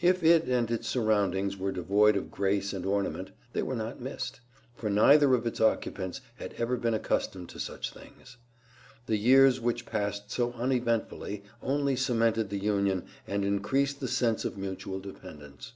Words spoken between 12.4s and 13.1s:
the union